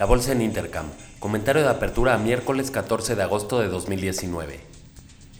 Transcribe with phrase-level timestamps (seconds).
[0.00, 0.86] La bolsa en Intercam.
[1.18, 4.58] Comentario de apertura a miércoles 14 de agosto de 2019.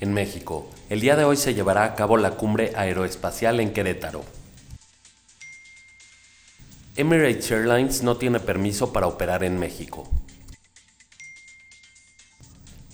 [0.02, 4.22] En México, el día de hoy se llevará a cabo la cumbre aeroespacial en Querétaro.
[6.94, 10.06] Emirates Airlines no tiene permiso para operar en México.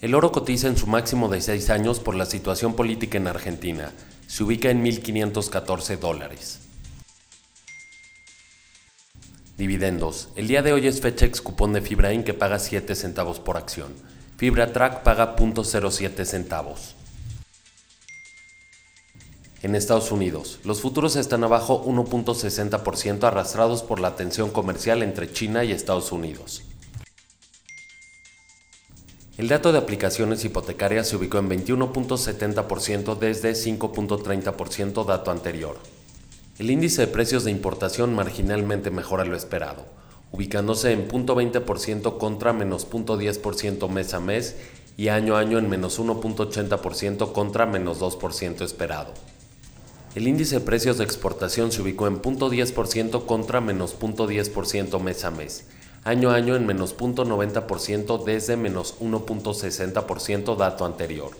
[0.01, 3.91] El oro cotiza en su máximo de 6 años por la situación política en Argentina.
[4.29, 6.66] Se ubica en 1.514 dólares.
[9.57, 10.29] Dividendos.
[10.37, 13.57] El día de hoy es fecha ex cupón de Fibrain que paga 7 centavos por
[13.57, 13.95] acción.
[14.37, 16.95] Fibra Track paga 0.07 centavos.
[19.63, 25.65] En Estados Unidos, los futuros están abajo 1.60% arrastrados por la tensión comercial entre China
[25.65, 26.63] y Estados Unidos.
[29.39, 35.79] El dato de aplicaciones hipotecarias se ubicó en 21.70% desde 5.30% dato anterior.
[36.59, 39.85] El índice de precios de importación marginalmente mejora lo esperado,
[40.33, 44.57] ubicándose en 0.20% contra menos 0.10% mes a mes
[44.97, 49.13] y año a año en menos 1.80% contra menos 2% esperado.
[50.15, 55.31] El índice de precios de exportación se ubicó en 0.10% contra menos 0.10% mes a
[55.31, 55.67] mes,
[56.05, 61.33] año a año en menos 0.90% desde menos 1.60% dato anterior.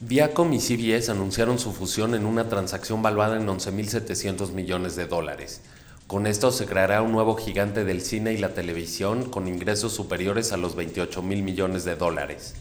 [0.00, 5.60] Viacom y CBS anunciaron su fusión en una transacción valuada en 11.700 millones de dólares.
[6.06, 10.52] Con esto se creará un nuevo gigante del cine y la televisión con ingresos superiores
[10.52, 12.54] a los 28 mil millones de dólares.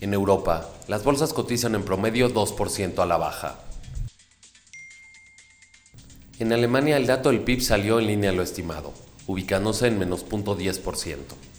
[0.00, 3.58] En Europa, las bolsas cotizan en promedio 2% a la baja.
[6.38, 8.94] En Alemania el dato del PIB salió en línea a lo estimado,
[9.26, 11.51] ubicándose en menos 0.10%.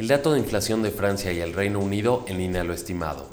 [0.00, 3.28] El dato de inflación de Francia y el Reino Unido en línea a lo estimado.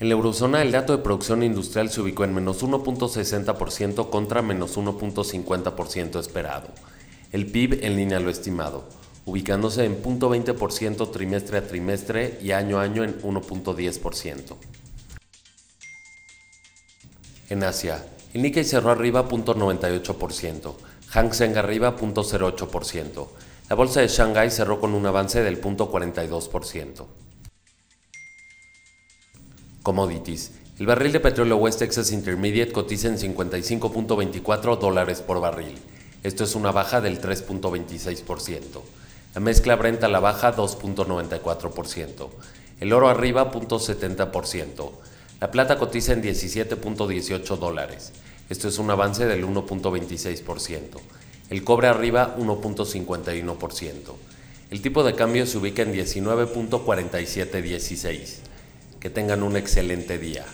[0.00, 4.76] En la eurozona el dato de producción industrial se ubicó en menos 1.60% contra menos
[4.76, 6.66] 1.50% esperado.
[7.30, 8.82] El PIB en línea a lo estimado,
[9.24, 14.56] ubicándose en 0.20% trimestre a trimestre y año a año en 1.10%.
[17.50, 18.04] En Asia,
[18.34, 20.74] el Nikkei cerró arriba 0.98%,
[21.06, 23.28] Hang Seng arriba 0.08%,
[23.72, 27.06] la bolsa de Shanghai cerró con un avance del 0.42%.
[29.82, 30.50] Commodities.
[30.78, 35.78] El barril de petróleo West Texas Intermediate cotiza en 55.24 dólares por barril.
[36.22, 38.60] Esto es una baja del 3.26%.
[39.36, 42.28] La mezcla Brent a la baja 2.94%.
[42.78, 44.90] El oro arriba 0.70%.
[45.40, 48.12] La plata cotiza en 17.18 dólares.
[48.50, 51.00] Esto es un avance del 1.26%
[51.52, 53.92] el cobre arriba 1.51%.
[54.70, 58.36] El tipo de cambio se ubica en 19.4716.
[58.98, 60.46] Que tengan un excelente día.